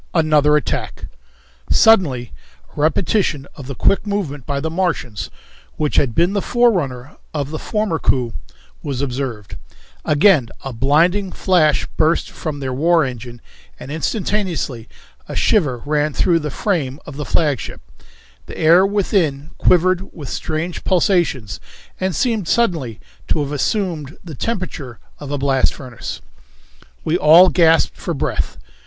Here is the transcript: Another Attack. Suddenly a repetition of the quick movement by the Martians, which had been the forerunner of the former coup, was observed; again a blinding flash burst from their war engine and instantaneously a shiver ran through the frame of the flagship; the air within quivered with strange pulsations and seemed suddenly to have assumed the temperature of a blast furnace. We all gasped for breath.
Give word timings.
Another 0.15 0.57
Attack. 0.57 1.05
Suddenly 1.69 2.33
a 2.75 2.81
repetition 2.81 3.45
of 3.53 3.67
the 3.67 3.75
quick 3.75 4.07
movement 4.07 4.47
by 4.47 4.59
the 4.59 4.71
Martians, 4.71 5.29
which 5.75 5.97
had 5.97 6.15
been 6.15 6.33
the 6.33 6.41
forerunner 6.41 7.17
of 7.35 7.51
the 7.51 7.59
former 7.59 7.99
coup, 7.99 8.33
was 8.81 9.03
observed; 9.03 9.57
again 10.03 10.49
a 10.63 10.73
blinding 10.73 11.31
flash 11.31 11.85
burst 11.97 12.31
from 12.31 12.59
their 12.59 12.73
war 12.73 13.05
engine 13.05 13.41
and 13.79 13.91
instantaneously 13.91 14.89
a 15.29 15.35
shiver 15.35 15.83
ran 15.85 16.13
through 16.13 16.39
the 16.39 16.49
frame 16.49 16.99
of 17.05 17.15
the 17.15 17.23
flagship; 17.23 17.79
the 18.47 18.57
air 18.57 18.83
within 18.83 19.51
quivered 19.59 20.11
with 20.11 20.29
strange 20.29 20.83
pulsations 20.83 21.59
and 21.99 22.15
seemed 22.15 22.47
suddenly 22.47 22.99
to 23.27 23.39
have 23.43 23.51
assumed 23.51 24.17
the 24.23 24.33
temperature 24.33 24.97
of 25.19 25.29
a 25.29 25.37
blast 25.37 25.75
furnace. 25.75 26.21
We 27.05 27.19
all 27.19 27.49
gasped 27.49 27.97
for 27.97 28.15
breath. 28.15 28.57